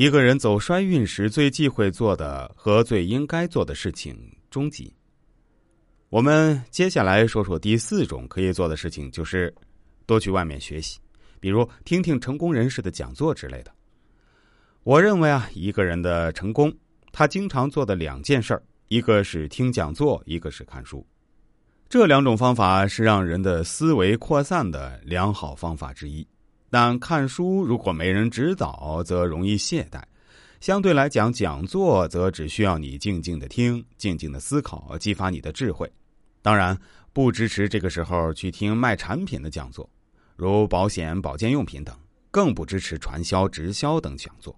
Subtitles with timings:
[0.00, 4.16] 一个人走衰运时最忌讳做的和最应该做的事情，
[4.48, 4.90] 终极。
[6.08, 9.54] 我们接下来说说第四种可以做的事情，就是
[10.06, 10.98] 多去外面学习，
[11.38, 13.70] 比如听听成功人士的讲座之类的。
[14.84, 16.72] 我认为啊，一个人的成功，
[17.12, 21.06] 他经常做的两件事儿，一个是听讲座，一个是看书。
[21.90, 26.26] 这两种方法是让人的思维扩散的良好方法之一。
[26.70, 30.00] 但看书如果没人指导，则容易懈怠；
[30.60, 35.90] 相对来讲，讲座则只需要你静静的听，静静的思考，激发你的智慧。
[36.40, 36.78] 当然，
[37.12, 39.90] 不支持这个时候去听卖产品的讲座，
[40.36, 41.92] 如保险、保健用品等；
[42.30, 44.56] 更不支持传销、直销等讲座。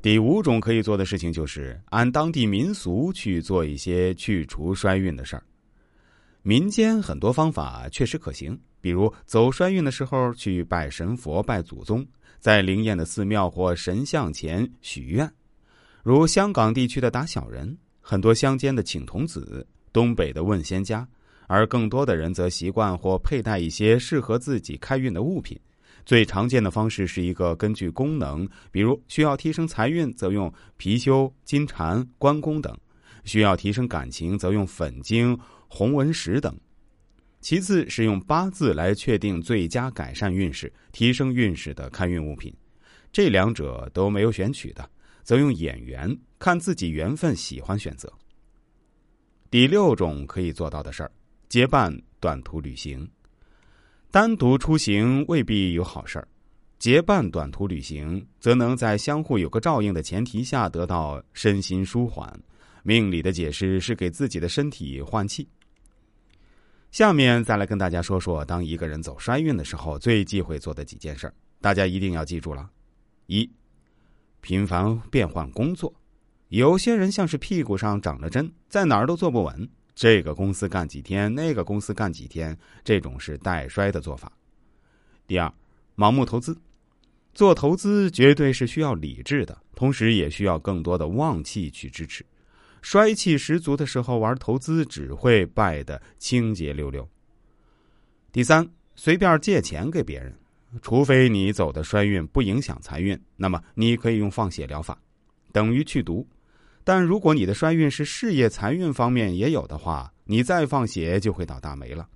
[0.00, 5.42] 第五种可以做的事情，就是按当地民俗去做一些去除衰运的事儿。
[6.42, 8.58] 民间很多方法确实可行。
[8.80, 12.06] 比如走衰运的时候去拜神佛、拜祖宗，
[12.38, 15.30] 在灵验的寺庙或神像前许愿，
[16.04, 21.06] 如香港地区的打小人，很多乡间的请童子，东北的问仙家，
[21.48, 25.58] 而更多的人则习惯或佩戴一些适合自己开运的物品。
[26.06, 32.72] 最常见的方式是一个根据功能，比如需要提升财运，则用貔貅、金蟾、关公等；
[33.24, 36.58] 需要提升感情，则用粉晶、红纹石等。
[37.40, 42.52] 其次是用八字来确定最佳改善运势、提升运势的开运物品，
[43.12, 44.90] 这两者都没有选取的，
[45.22, 48.12] 则用眼缘看自己缘分喜欢选择。
[49.50, 51.12] 第六种可以做到的事儿，
[51.48, 53.08] 结伴短途旅行。
[54.10, 56.26] 单独出行未必有好事儿，
[56.78, 62.38] 结伴短途旅行则能在相互有个照应的前提下得到身心舒缓。
[62.82, 65.46] 命理的解释是给自己的身体换气。
[66.90, 72.70] 下面再来跟大家说说，当一个人走衰运的时候，最忌讳做的几件事大家一定要记住了：
[73.26, 73.48] 一、
[74.40, 75.92] 频繁变换工作，
[76.48, 84.32] 有些人像是屁股上长了针，在哪儿都坐不稳，这个公司干几天，那个公司干几天，这种是带衰的做法。
[85.26, 85.52] 第二，
[85.94, 86.56] 盲目投资，
[87.34, 92.24] 做投资绝对是需要理智的，同时也需要更多的旺气去支持。
[92.82, 97.08] 衰气十足的时候玩投资，只会败得清洁溜溜。
[98.30, 100.34] 第三，随便借钱给别人，
[100.82, 104.98] 除非你走的衰运不影响财运，那么你可以用放血疗法，
[105.52, 106.26] 等于去毒。
[106.84, 112.08] 但如果你的衰运是事业财运方面也有的话，你再放血就会倒大霉了。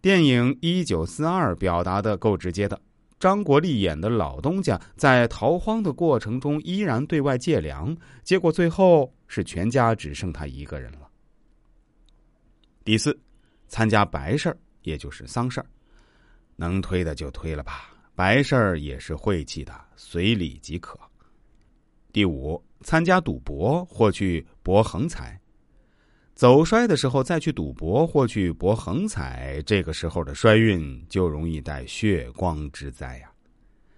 [0.00, 2.80] 电影《一九四二》表达的够直接的。
[3.18, 11.08] 张国立演的老东家在逃荒的过程中依然对外借粮，结果最后是全家只剩他一个人了。
[12.82, 13.16] 第四，
[13.68, 15.66] 参加白事儿，也就是丧事儿，
[16.56, 20.98] 能推的就推了吧，白事儿也是晦气的，随礼即可。
[22.12, 25.40] 第五，参加赌博或去博横财，
[26.34, 33.29] 走衰的时候再去赌博或去博横财，这个时候的衰运就容易带血光之灾呀。